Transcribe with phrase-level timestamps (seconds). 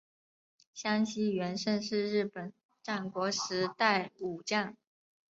[0.73, 2.51] 香西元盛是日本
[2.81, 4.75] 战国时代武将。